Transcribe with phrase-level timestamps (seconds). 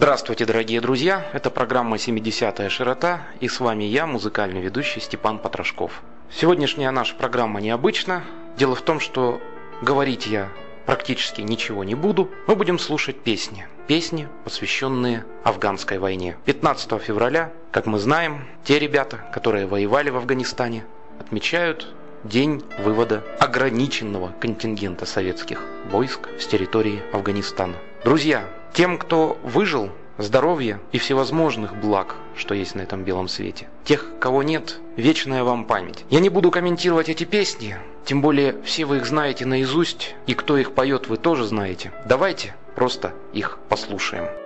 [0.00, 1.26] Здравствуйте, дорогие друзья!
[1.34, 6.00] Это программа «70-я широта» и с вами я, музыкальный ведущий Степан Потрошков.
[6.32, 8.24] Сегодняшняя наша программа необычна.
[8.56, 9.42] Дело в том, что
[9.82, 10.48] говорить я
[10.86, 12.30] практически ничего не буду.
[12.46, 13.68] Мы будем слушать песни.
[13.88, 16.38] Песни, посвященные афганской войне.
[16.46, 20.86] 15 февраля, как мы знаем, те ребята, которые воевали в Афганистане,
[21.20, 21.92] отмечают
[22.24, 27.76] день вывода ограниченного контингента советских войск с территории Афганистана.
[28.02, 33.68] Друзья, тем, кто выжил, здоровья и всевозможных благ, что есть на этом белом свете.
[33.84, 36.04] Тех, кого нет, вечная вам память.
[36.08, 37.76] Я не буду комментировать эти песни,
[38.06, 41.92] тем более все вы их знаете наизусть, и кто их поет, вы тоже знаете.
[42.06, 44.39] Давайте просто их послушаем.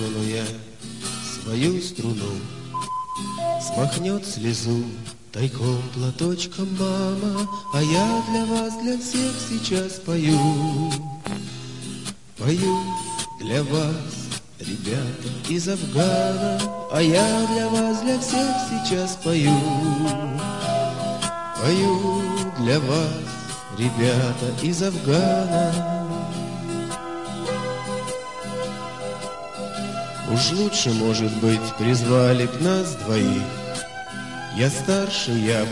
[0.00, 0.44] Трону я
[1.34, 2.32] свою струну,
[3.60, 4.82] Смахнет слезу
[5.30, 10.90] тайком платочком мама, А я для вас, для всех сейчас пою.
[12.38, 12.78] Пою
[13.40, 16.58] для вас, ребята из Афгана,
[16.90, 19.52] А я для вас, для всех сейчас пою.
[21.60, 22.22] Пою
[22.58, 23.12] для вас,
[23.76, 25.99] ребята из Афгана,
[30.32, 33.42] Уж лучше, может быть, призвали б нас двоих.
[34.56, 35.64] Я старше, я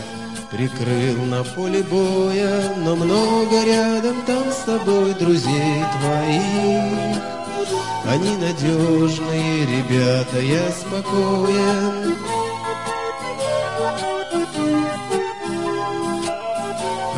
[0.51, 7.23] прикрыл на поле боя, Но много рядом там с тобой друзей твоих.
[8.05, 12.15] Они надежные ребята, я спокоен.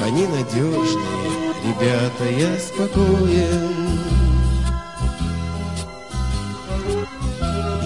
[0.04, 4.21] Они надежные ребята, я спокоен.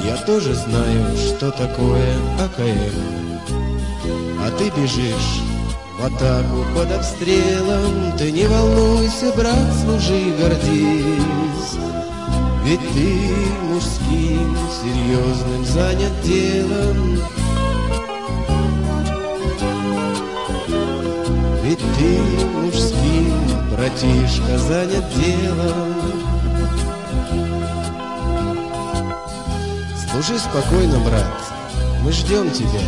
[0.06, 3.40] Я тоже знаю, что такое АКМ
[4.40, 5.42] А ты бежишь
[5.98, 8.16] в атаку под обстрелом.
[8.18, 11.80] Ты не волнуйся, брат, служи, гордись.
[12.64, 13.32] Ведь ты
[13.64, 17.20] мужским, серьезным занят делом.
[21.64, 22.20] Ведь ты
[22.62, 23.34] мужским,
[23.72, 26.25] братишка, занят делом
[30.16, 31.26] Служи спокойно, брат,
[32.02, 32.80] мы ждем тебя.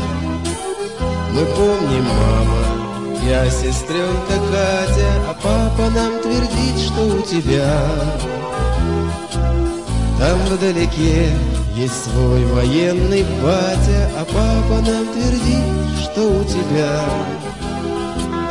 [1.34, 7.82] Мы помним, мама, я сестренка Катя, А папа нам твердит, что у тебя
[10.18, 11.30] Там вдалеке
[11.76, 17.04] есть свой военный батя, А папа нам твердит, что у тебя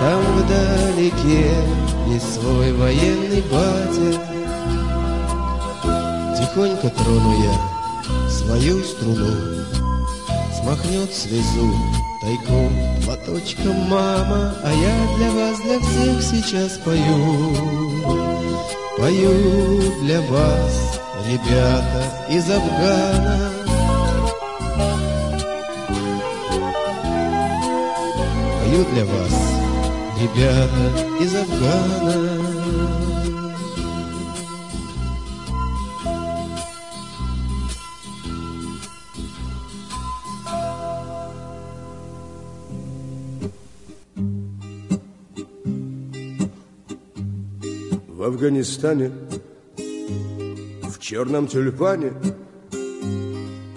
[0.01, 1.51] Там вдалеке
[2.09, 4.21] есть свой военный батя.
[6.37, 7.76] Тихонько трону я
[8.47, 9.65] свою струну.
[10.59, 11.75] Смахнет слезу
[12.21, 12.73] тайком
[13.05, 17.55] платочком мама А я для вас, для всех сейчас пою.
[18.97, 23.51] Пою для вас, ребята из Афгана.
[28.61, 29.35] Пою для вас,
[30.21, 32.46] ребята из Афгана
[48.47, 49.11] Афганистане,
[49.77, 52.13] в черном тюльпане,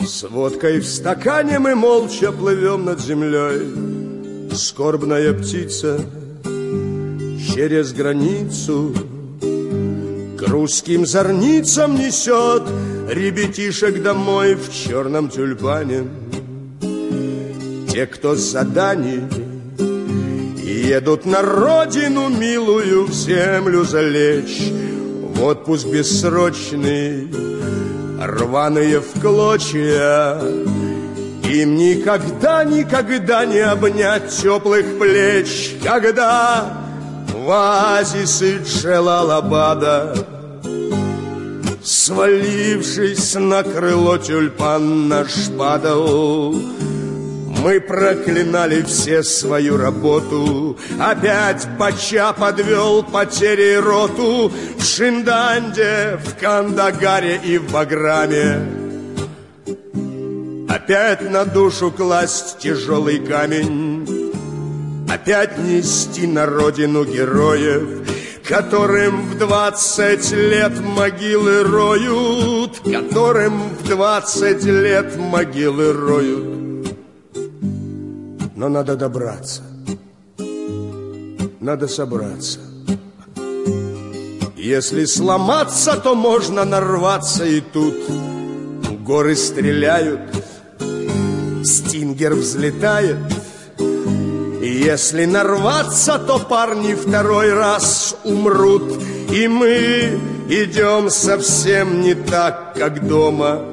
[0.06, 4.54] С водкой в стакане мы молча плывем над землей.
[4.54, 6.00] Скорбная птица
[6.44, 8.94] через границу
[10.38, 12.62] К русским зорницам несет
[13.10, 16.08] Ребятишек домой в черном тюльпане.
[17.92, 19.22] Те, кто заданий
[20.90, 24.72] Едут на родину милую в землю залечь.
[25.36, 27.28] В отпуск бессрочный,
[28.20, 30.42] рваные в клочья.
[31.44, 35.76] Им никогда, никогда не обнять теплых плеч.
[35.84, 36.74] Когда
[37.36, 40.16] в оазисы Джелалабада
[41.84, 46.56] Свалившись на крыло тюльпан наш падал
[47.62, 50.78] Мы проклинали все свою работу.
[50.98, 54.52] Опять Бача подвел потери роту.
[54.78, 58.66] В Шинданде, в Кандагаре и в Баграме.
[60.70, 64.32] Опять на душу класть тяжелый камень.
[65.10, 68.08] Опять нести на родину героев
[68.48, 76.59] Которым в двадцать лет могилы роют Которым в двадцать лет могилы роют
[78.60, 79.62] Но надо добраться.
[81.62, 82.60] Надо собраться.
[84.58, 87.96] Если сломаться, то можно нарваться и тут.
[89.06, 90.20] Горы стреляют
[91.64, 93.16] Стингер взлетает.
[94.62, 99.02] Если нарваться, то парни второй раз умрут.
[99.32, 100.20] И мы
[100.50, 103.64] идем совсем не так, как дома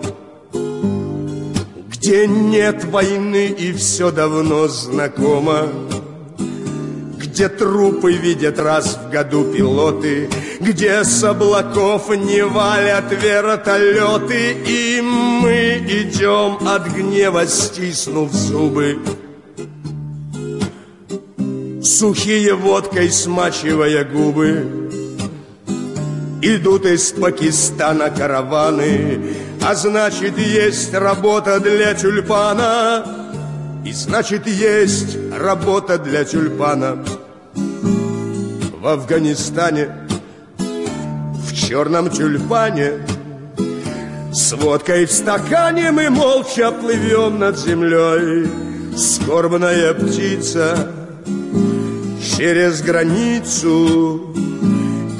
[2.07, 5.69] Где нет войны и все давно знакомо
[7.19, 10.31] где трупы видят раз в году пилоты,
[10.61, 19.01] Где с облаков не валят вертолеты, И мы идем от гнева, стиснув зубы.
[21.83, 24.65] Сухие водкой смачивая губы
[26.41, 33.05] Идут из Пакистана караваны А значит есть работа для тюльпана.
[33.85, 37.05] И значит есть работа для тюльпана.
[38.81, 39.89] В Афганистане
[40.57, 43.05] В черном тюльпане
[44.33, 48.49] С водкой в стакане мы молча плывем над землей.
[48.97, 50.93] Скорбная птица
[52.37, 54.33] через границу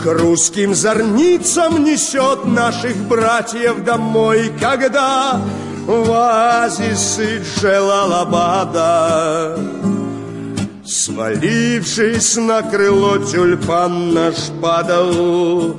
[0.07, 5.41] К русским зорницам несет наших братьев домой Когда
[5.85, 8.79] в оазисы Джелалабада
[10.85, 15.77] Свалившись на крыло тюльпан наш падал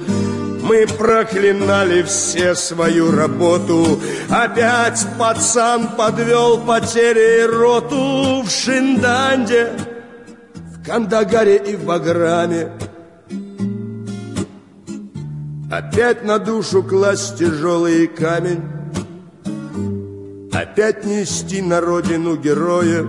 [0.61, 9.71] мы проклинали все свою работу Опять пацан подвел потери роту В Шинданде
[10.85, 12.71] Кандагаре и в Баграме.
[15.69, 18.61] Опять на душу класть тяжелый камень,
[20.53, 23.05] Опять нести на родину героев,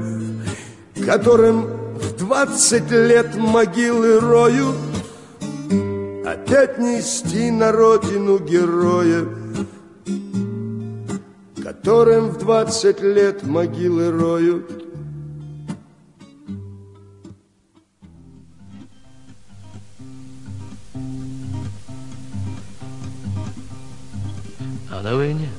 [1.07, 4.75] Которым в двадцать лет могилы роют,
[6.27, 9.29] Опять нести на родину героев,
[11.63, 14.78] Которым в двадцать лет могилы роют.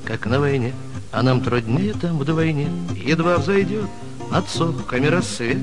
[0.09, 0.73] Как на войне,
[1.11, 3.85] а нам труднее там вдвойне, Едва взойдет
[4.31, 5.59] над сопками рассвет.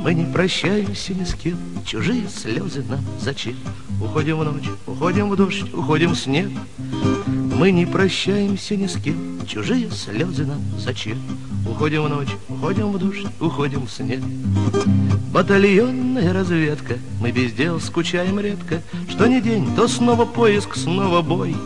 [0.00, 1.56] Мы не прощаемся ни с кем,
[1.86, 3.56] чужие слезы нам зачем?
[4.02, 6.50] Уходим в ночь, уходим в дождь, уходим в снег.
[7.26, 11.16] Мы не прощаемся ни с кем, чужие слезы нам зачем?
[11.66, 14.20] Уходим в ночь, уходим в дождь, уходим в снег.
[15.32, 21.56] Батальонная разведка, мы без дел скучаем редко, Что не день, то снова поиск, снова бой.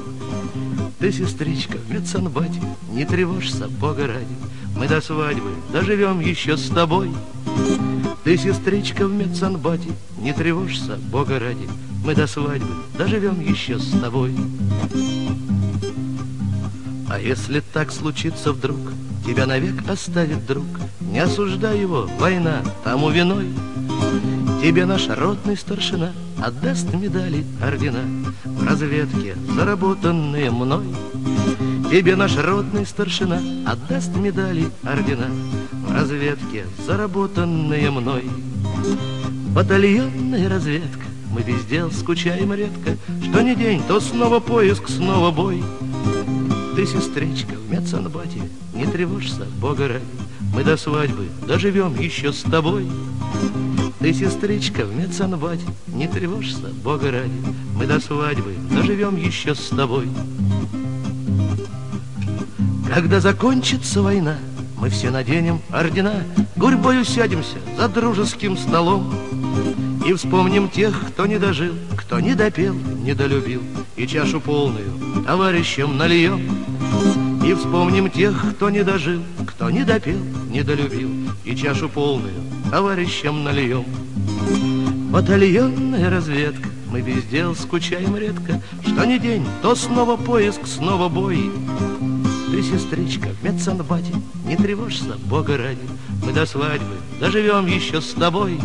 [0.99, 4.35] Ты, сестричка, в медсанбате, не тревожься, Бога ради,
[4.75, 7.11] Мы до свадьбы доживем еще с тобой.
[8.25, 11.69] Ты, сестричка, в медсанбате, не тревожься, Бога ради,
[12.03, 14.35] Мы до свадьбы доживем еще с тобой.
[17.11, 18.79] А если так случится вдруг,
[19.27, 20.67] Тебя навек оставит друг,
[21.01, 23.49] Не осуждай его, война тому виной.
[24.67, 28.03] Тебе наш ротный старшина Отдаст медали, ордена
[28.45, 30.87] В разведке, заработанные мной.
[31.89, 35.29] Тебе наш ротный старшина Отдаст медали, ордена
[35.71, 38.25] В разведке, заработанные мной.
[39.55, 42.97] Батальонная разведка Мы без дел скучаем редко.
[43.23, 45.63] Что не день, то снова поиск, снова бой.
[46.75, 48.43] Ты, сестричка, в медсанбате
[48.75, 50.05] Не тревожься, Бога ради.
[50.53, 52.89] Мы до свадьбы доживем еще с тобой
[54.07, 57.33] ты, сестричка, в медсанбате, не тревожься, Бога ради,
[57.75, 60.09] Мы до свадьбы доживем еще с тобой.
[62.95, 64.37] Когда закончится война,
[64.79, 66.23] мы все наденем ордена,
[66.55, 69.13] Гурьбою сядемся за дружеским столом
[70.07, 73.63] И вспомним тех, кто не дожил, кто не допел, не долюбил,
[73.97, 76.49] И чашу полную товарищам нальем.
[77.45, 81.11] И вспомним тех, кто не дожил, кто не допел, не долюбил,
[81.45, 83.85] И чашу полную товарищам нальем.
[85.11, 91.51] Батальонная разведка, мы без дел скучаем редко, Что не день, то снова поиск, снова бой.
[92.51, 95.87] Ты, сестричка, в медсанбате Не тревожься, Бога ради.
[96.25, 98.59] Мы до свадьбы доживем еще с тобой.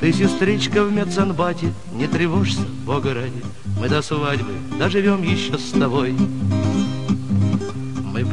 [0.00, 3.42] Ты, сестричка, в медсанбате Не тревожься, Бога ради.
[3.80, 6.14] Мы до свадьбы доживем еще с тобой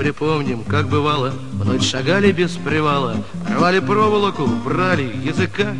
[0.04, 3.16] припомним, как бывало, в ночь шагали без привала,
[3.50, 5.74] рвали проволоку, брали языка.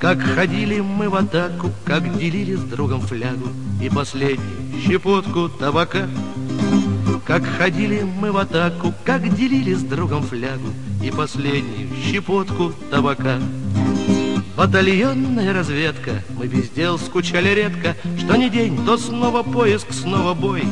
[0.00, 6.08] Как ходили мы в атаку, как делили с другом флягу и последнюю щепотку табака.
[7.24, 13.38] Как ходили мы в атаку, как делили с другом флягу и последнюю щепотку табака.
[14.56, 20.64] Батальонная разведка, мы без дел скучали редко, Что ни день, то снова поиск, снова бой.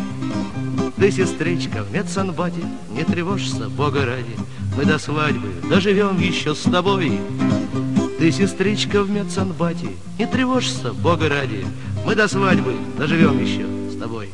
[1.03, 4.37] Ты, сестричка, в медсанбате, не тревожься, Бога ради,
[4.77, 7.19] Мы до свадьбы доживем еще с тобой.
[8.21, 11.67] Ты, сестричка, в медсанбате, не тревожься, Бога ради,
[12.07, 14.31] Мы до свадьбы доживем еще с тобой.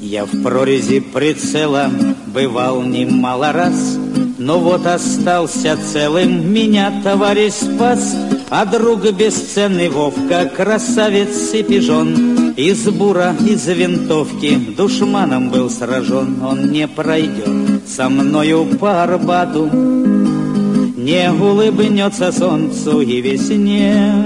[0.00, 1.90] Я в прорези прицела
[2.28, 3.98] бывал немало раз,
[4.38, 8.16] Но вот остался целым, меня товарищ спас,
[8.50, 16.70] А друг бесценный Вовка, красавец и пижон, Из бура, из винтовки душманом был сражен, Он
[16.70, 19.66] не пройдет со мною по Арбату,
[20.96, 24.24] Не улыбнется солнцу и весне.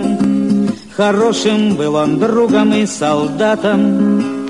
[0.97, 4.41] Хорошим был он другом и солдатом,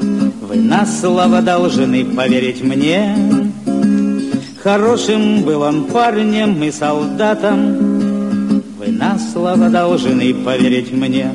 [0.50, 3.14] вы на слово должны поверить мне.
[4.60, 7.76] Хорошим был он парнем и солдатом.
[8.76, 11.30] Вы на слово должны поверить мне.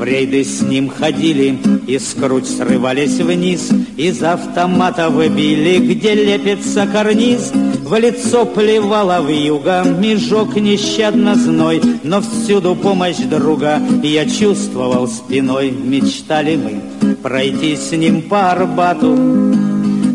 [0.00, 6.86] В рейды с ним ходили, и с круть срывались вниз, Из автомата выбили, где лепится
[6.90, 7.52] карниз.
[7.84, 15.70] В лицо плевала в юга, межок нещадно зной, Но всюду помощь друга я чувствовал спиной.
[15.70, 19.18] Мечтали мы пройти с ним по Арбату,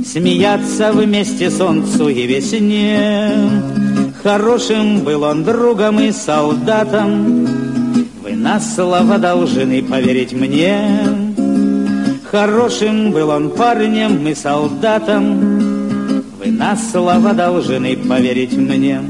[0.04, 3.32] Смеяться вместе солнцу и весне.
[4.24, 7.65] Хорошим был он другом и солдатом,
[8.36, 10.80] на слово должны поверить мне.
[12.30, 15.40] Хорошим был он парнем и солдатом,
[16.38, 19.02] Вы на слово должны поверить мне.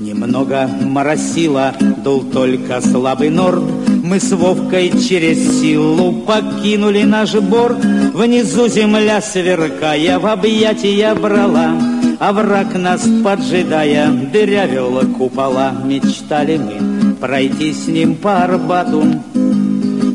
[0.00, 3.62] Немного моросило, дул только слабый норд,
[4.08, 7.84] мы с Вовкой через силу покинули наш борт.
[8.14, 11.72] Внизу земля сверкая в объятия брала,
[12.18, 15.72] А враг нас поджидая дырявил купола.
[15.84, 16.87] Мечтали мы
[17.20, 19.04] пройти с ним по Арбату,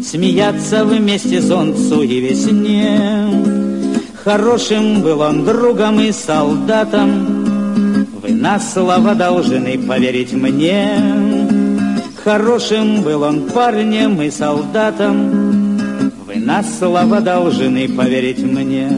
[0.03, 3.29] Смеяться вместе солнцу и весне.
[4.23, 10.97] Хорошим был он другом и солдатом, Вы на слово должны поверить мне.
[12.23, 15.77] Хорошим был он парнем и солдатом,
[16.25, 18.89] Вы на слово должны поверить мне.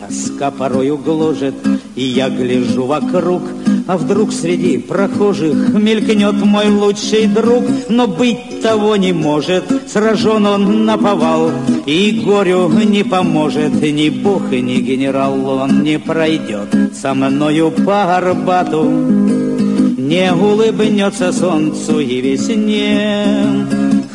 [0.00, 1.54] Тоска порою гложет,
[1.96, 3.42] и я гляжу вокруг,
[3.86, 10.84] А вдруг среди прохожих мелькнет мой лучший друг, Но быть того не может, сражен он
[10.84, 11.50] наповал,
[11.86, 18.84] И горю не поможет ни бог, ни генерал, Он не пройдет со мною по Арбату,
[18.84, 23.26] не улыбнется солнцу и весне.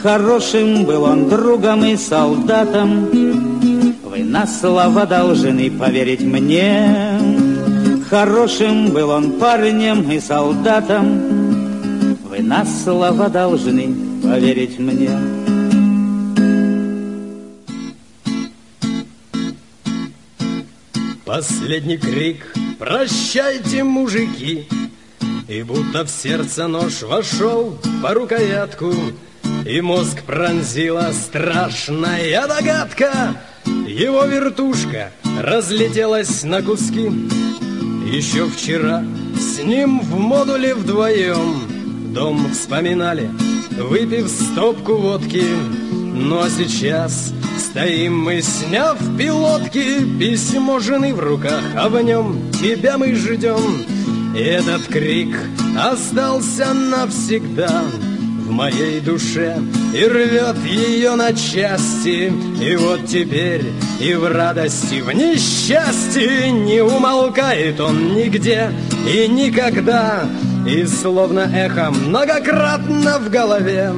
[0.02, 3.08] Хорошим был он другом и солдатом,
[4.06, 7.47] Вы на слово должны поверить мне.
[8.10, 15.12] Хорошим был он парнем и солдатом, Вы на слово должны поверить мне.
[21.26, 24.70] Последний крик «Прощайте, мужики!»
[25.50, 28.94] И будто в сердце нож вошел по рукоятку,
[29.66, 33.36] И мозг пронзила страшная догадка.
[33.66, 35.12] Его вертушка
[35.42, 37.12] разлетелась на куски.
[38.12, 39.04] Еще вчера
[39.38, 43.30] с ним в модуле вдвоем Дом вспоминали,
[43.78, 45.44] выпив стопку водки.
[45.92, 52.98] Ну а сейчас стоим мы, сняв пилотки, Письмо жены в руках, а в нем тебя
[52.98, 53.84] мы ждем.
[54.36, 55.36] Этот крик
[55.78, 57.84] остался навсегда
[58.48, 59.58] в моей душе
[59.94, 62.32] И рвет ее на части.
[62.62, 63.66] И вот теперь
[64.00, 68.72] и в радости, в несчастье Не умолкает он нигде
[69.06, 70.26] и никогда.
[70.66, 73.92] И словно эхо многократно в голове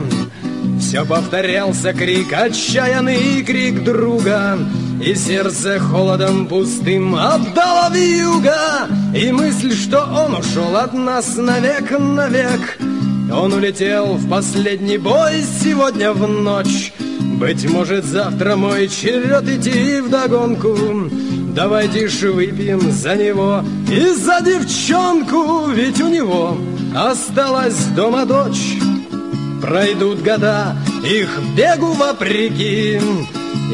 [0.79, 4.57] все повторялся крик, отчаянный крик друга,
[5.03, 12.79] И сердце холодом пустым обдало вьюга, И мысль, что он ушел от нас навек, навек.
[13.31, 16.91] Он улетел в последний бой сегодня в ночь,
[17.39, 20.75] Быть может, завтра мой черед идти в догонку.
[21.55, 26.57] Давайте ж выпьем за него и за девчонку, ведь у него
[26.95, 28.77] осталась дома дочь.
[29.61, 32.99] Пройдут года, их бегу вопреки,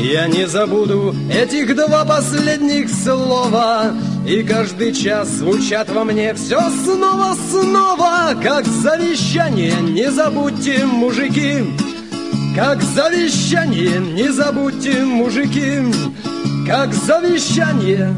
[0.01, 3.93] я не забуду этих два последних слова
[4.27, 11.63] И каждый час звучат во мне все снова-снова Как завещание, не забудьте, мужики
[12.55, 15.79] Как завещание, не забудьте, мужики
[16.67, 18.15] Как завещание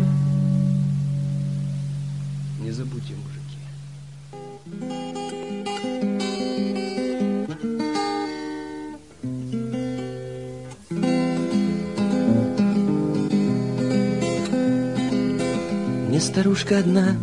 [16.37, 17.15] старушка одна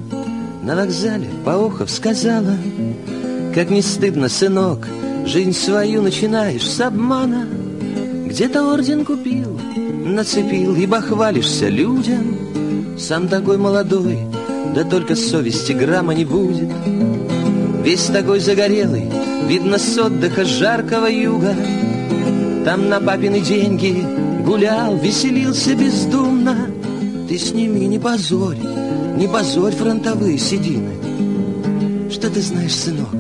[0.65, 2.57] на вокзале поохов сказала,
[3.55, 4.89] Как не стыдно, сынок,
[5.25, 7.47] жизнь свою начинаешь с обмана.
[8.27, 9.61] Где-то орден купил,
[10.05, 12.37] нацепил, ибо хвалишься людям.
[12.99, 14.19] Сам такой молодой,
[14.75, 16.71] да только совести грамма не будет.
[17.85, 19.09] Весь такой загорелый,
[19.47, 21.55] видно с отдыха жаркого юга.
[22.65, 24.05] Там на папины деньги
[24.45, 26.67] гулял, веселился бездумно.
[27.29, 28.59] Ты с ними не позорь,
[29.17, 32.11] не позорь фронтовые седины.
[32.11, 33.15] Что ты знаешь, сынок,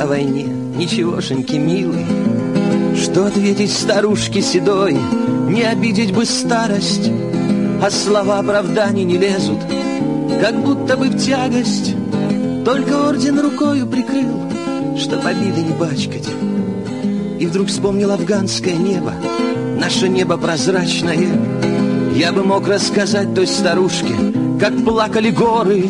[0.00, 0.44] о войне?
[0.44, 2.04] Ничегошеньки, милый.
[2.96, 4.96] Что ответить старушке седой?
[5.48, 7.10] Не обидеть бы старость,
[7.82, 9.60] а слова оправданий не лезут,
[10.40, 11.94] как будто бы в тягость.
[12.64, 14.42] Только орден рукою прикрыл,
[14.98, 16.28] чтоб обиды не бачкать.
[17.38, 19.12] И вдруг вспомнил афганское небо,
[19.78, 21.28] наше небо прозрачное.
[22.14, 24.14] Я бы мог рассказать той старушке,
[24.60, 25.88] как плакали горы,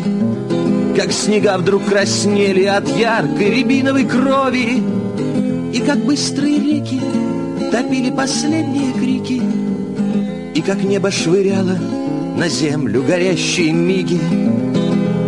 [0.95, 4.83] как снега вдруг краснели от яркой рябиновой крови,
[5.73, 6.99] и как быстрые реки
[7.71, 9.41] топили последние крики,
[10.57, 11.77] и как небо швыряло
[12.37, 14.19] на землю горящие миги.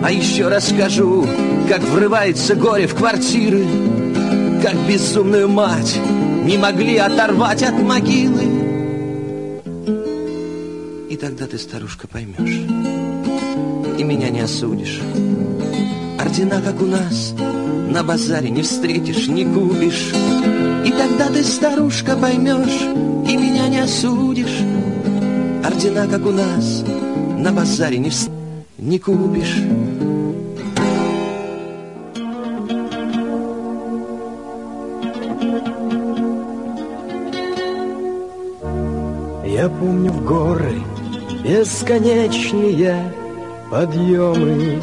[0.04, 1.28] А еще расскажу,
[1.68, 3.66] как врывается горе в квартиры,
[4.64, 6.00] как безумную мать
[6.44, 8.44] не могли оторвать от могилы.
[11.10, 12.97] И тогда ты, старушка, поймешь
[14.08, 15.02] меня не осудишь.
[16.18, 17.34] Ордена, как у нас,
[17.90, 20.14] на базаре не встретишь, не купишь.
[20.86, 22.82] И тогда ты, старушка, поймешь,
[23.30, 24.62] и меня не осудишь.
[25.64, 26.84] Ордена, как у нас,
[27.38, 28.30] на базаре не, вст...
[28.78, 29.58] не купишь.
[39.46, 40.76] Я помню в горы
[41.44, 43.17] бесконечные
[43.70, 44.82] подъемы.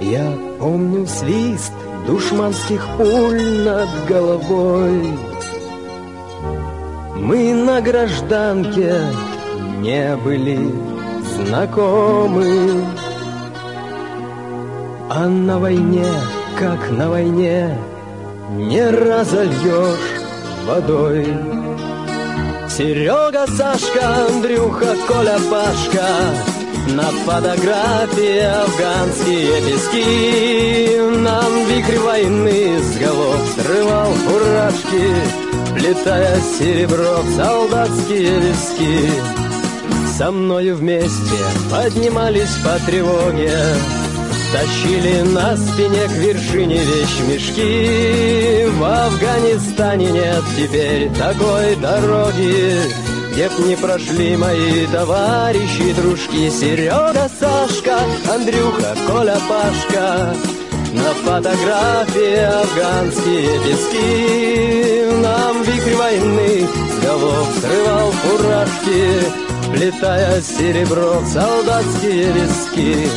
[0.00, 1.72] Я помню свист
[2.06, 5.18] душманских пуль над головой.
[7.16, 9.00] Мы на гражданке
[9.80, 10.58] не были
[11.36, 12.84] знакомы.
[15.08, 16.06] А на войне,
[16.58, 17.78] как на войне,
[18.56, 20.20] не разольешь
[20.66, 21.26] водой.
[22.68, 26.51] Серега, Сашка, Андрюха, Коля, Пашка
[26.92, 30.98] на фотографии афганские пески.
[31.18, 35.14] Нам вихрь войны с голов срывал фуражки
[35.74, 39.10] Плетая серебро в солдатские виски.
[40.18, 41.36] Со мною вместе
[41.70, 43.52] поднимались по тревоге
[44.52, 48.66] Тащили на спине к вершине вещмешки.
[48.78, 57.98] В Афганистане нет теперь такой дороги где б не прошли мои товарищи, дружки Серега, Сашка,
[58.32, 60.34] Андрюха, Коля, Пашка.
[60.92, 69.72] На фотографии афганские пески Нам вихрь войны с голов срывал фуражки.
[69.74, 73.08] Плетая серебро в солдатские виски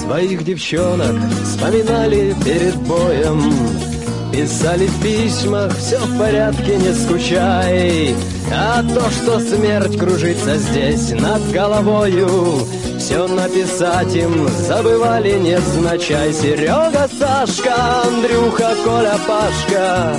[0.00, 3.91] Своих девчонок вспоминали перед боем
[4.32, 8.16] Писали письмах, все в порядке, не скучай
[8.50, 12.66] А то, что смерть кружится здесь над головою
[12.98, 17.74] Все написать им забывали незначай Серега, Сашка,
[18.06, 20.16] Андрюха, Коля, Пашка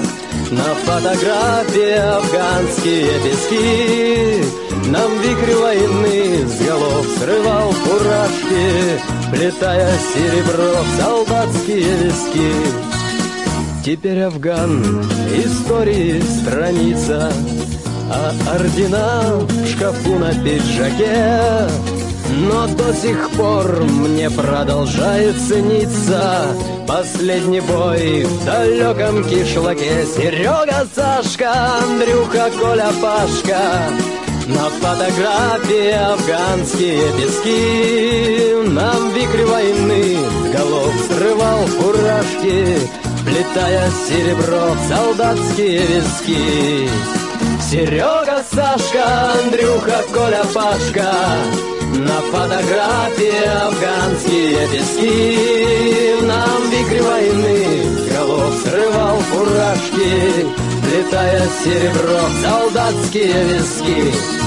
[0.52, 4.43] На фотографии афганские пески.
[4.91, 13.03] Нам вихрь войны с голов срывал фуражки Плетая серебро в солдатские виски
[13.84, 14.82] Теперь Афган
[15.36, 17.30] истории страница,
[18.10, 21.67] А ордена в шкафу на пиджаке.
[22.50, 26.56] Но до сих пор мне продолжает цениться
[26.88, 30.06] Последний бой в далеком кишлаке.
[30.06, 31.52] Серега, Сашка,
[31.84, 33.60] Андрюха, Коля, Пашка.
[34.48, 38.69] На фотографии афганские пески.
[38.69, 40.17] Нам вихрь войны
[40.54, 46.88] голов срывал фуражки Плетая серебро в солдатские виски.
[47.67, 51.12] Серега, Сашка, Андрюха, Коля, Пашка
[51.96, 56.22] На фотографии афганские пески.
[56.22, 60.46] Нам вихрь войны голов срывал фуражки.
[60.96, 64.43] Летая серебро в солдатские виски